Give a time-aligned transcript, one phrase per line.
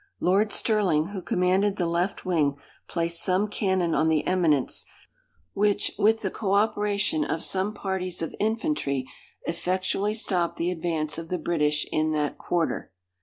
[0.19, 2.57] Lord Stirling, who commanded the left wing,
[2.87, 4.87] placed some cannon on the eminence,
[5.53, 9.07] which, with the cooperation of some parties of infantry,
[9.45, 12.91] effectually stopped the advance of the British in that quarter.